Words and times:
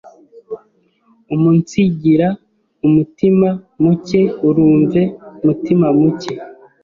umunsigira 1.33 2.27
umutima 2.87 3.49
muke 3.83 4.21
urumve 4.47 5.01
mutima 5.45 5.87
muke 5.99 6.33